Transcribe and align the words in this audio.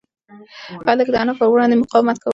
هلک 0.87 1.07
د 1.11 1.15
انا 1.21 1.33
په 1.39 1.45
وړاندې 1.53 1.75
مقاومت 1.81 2.17
کاوه. 2.21 2.29